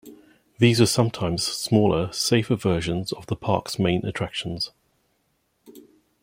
These 0.57 0.79
were 0.79 0.87
sometimes 0.87 1.43
smaller, 1.43 2.11
safer 2.11 2.55
versions 2.55 3.11
of 3.13 3.27
the 3.27 3.35
park's 3.35 3.77
main 3.77 4.03
attractions. 4.03 4.71